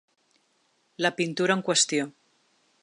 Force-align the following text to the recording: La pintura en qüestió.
La 1.05 1.11
pintura 1.21 1.59
en 1.59 1.63
qüestió. 1.69 2.11